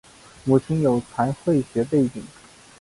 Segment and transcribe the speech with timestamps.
[0.45, 2.23] 母亲有财会学背景。